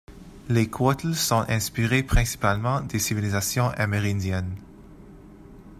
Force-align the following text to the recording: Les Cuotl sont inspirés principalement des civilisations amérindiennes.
Les 0.49 0.67
Cuotl 0.67 1.13
sont 1.13 1.45
inspirés 1.47 2.01
principalement 2.01 2.81
des 2.81 2.97
civilisations 2.97 3.69
amérindiennes. 3.77 4.55